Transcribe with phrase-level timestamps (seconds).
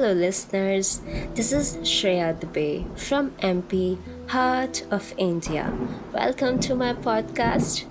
[0.00, 1.02] Hello, listeners.
[1.34, 3.98] This is Shreya Dubey from MP,
[4.28, 5.70] Heart of India.
[6.14, 7.84] Welcome to my podcast.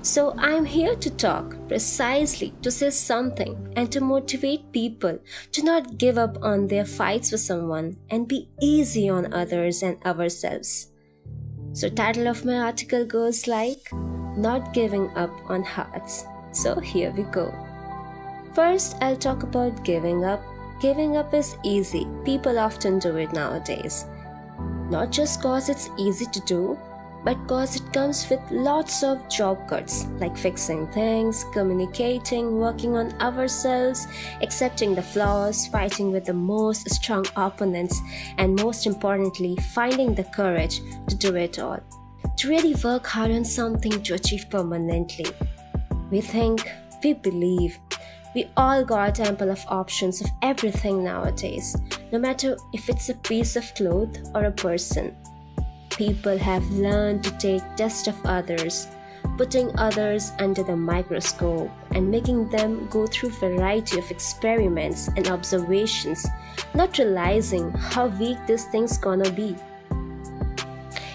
[0.00, 5.18] So, I'm here to talk precisely to say something and to motivate people
[5.52, 10.02] to not give up on their fights with someone and be easy on others and
[10.06, 10.86] ourselves.
[11.74, 16.24] So, title of my article goes like Not Giving Up on Hearts.
[16.52, 17.52] So, here we go.
[18.54, 20.42] First, I'll talk about giving up
[20.82, 22.08] Giving up is easy.
[22.24, 24.04] People often do it nowadays.
[24.90, 26.76] Not just cause it's easy to do,
[27.22, 33.12] but cause it comes with lots of job cuts like fixing things, communicating, working on
[33.20, 34.08] ourselves,
[34.40, 38.00] accepting the flaws, fighting with the most strong opponents,
[38.38, 41.78] and most importantly, finding the courage to do it all.
[42.38, 45.26] To really work hard on something to achieve permanently.
[46.10, 46.68] We think,
[47.04, 47.78] we believe,
[48.34, 51.76] we all got ample of options of everything nowadays,
[52.12, 55.14] no matter if it's a piece of cloth or a person.
[55.90, 58.88] People have learned to take test of others,
[59.36, 66.26] putting others under the microscope and making them go through variety of experiments and observations,
[66.74, 69.54] not realizing how weak this thing's gonna be.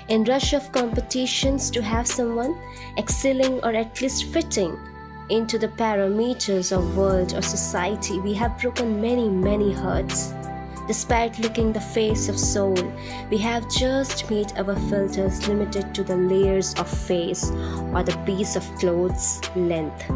[0.07, 2.55] In rush of competitions to have someone
[2.97, 4.77] excelling or at least fitting
[5.29, 10.33] into the parameters of world or society, we have broken many, many hearts.
[10.87, 12.77] Despite looking the face of soul,
[13.29, 17.51] we have just made our filters limited to the layers of face
[17.93, 20.09] or the piece of clothes length.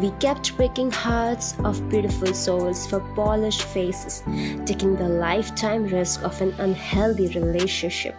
[0.00, 4.22] We kept breaking hearts of beautiful souls for polished faces,
[4.66, 8.16] taking the lifetime risk of an unhealthy relationship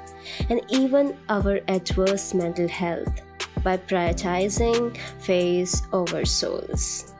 [0.50, 3.22] and even our adverse mental health
[3.64, 7.14] by prioritizing face over souls.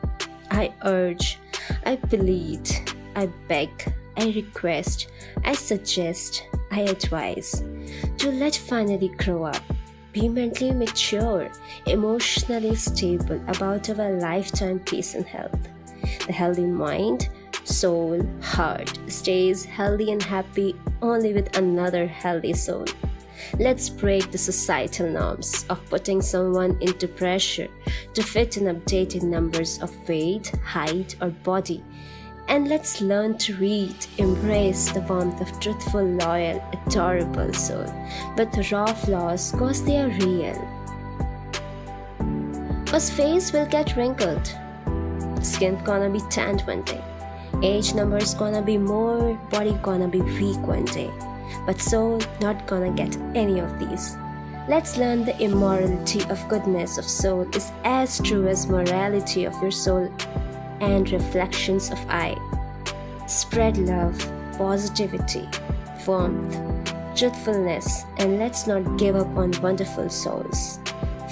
[0.49, 1.39] I urge,
[1.86, 2.70] I plead,
[3.15, 3.70] I beg,
[4.17, 5.10] I request,
[5.45, 7.64] I suggest, I advise
[8.17, 9.64] to let finally grow up,
[10.14, 11.49] be mentally mature,
[11.86, 15.58] emotionally stable about our lifetime peace and health.
[16.27, 17.30] The healthy mind,
[17.64, 22.86] soul, heart stays healthy and happy only with another healthy soul.
[23.59, 27.67] Let's break the societal norms of putting someone into pressure
[28.13, 31.83] to fit in updated numbers of weight, height, or body.
[32.47, 37.85] And let's learn to read, embrace the warmth of truthful, loyal, adorable soul,
[38.35, 40.59] but the raw flaws cause they are real.
[42.87, 44.45] Cause face will get wrinkled,
[45.41, 47.02] skin gonna be tanned one day,
[47.63, 51.09] age number is gonna be more, body gonna be weak one day
[51.66, 54.17] but soul not gonna get any of these.
[54.67, 59.72] Let's learn the immorality of goodness of soul is as true as morality of your
[59.72, 60.14] soul
[60.80, 62.38] and reflections of I.
[63.28, 64.17] Spread love,
[64.58, 65.48] positivity,
[66.06, 66.58] warmth,
[67.16, 70.80] truthfulness, and let's not give up on wonderful souls.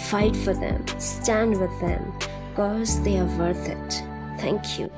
[0.10, 2.14] Fight for them, stand with them,
[2.56, 4.04] cause they are worth it.
[4.40, 4.90] Thank you.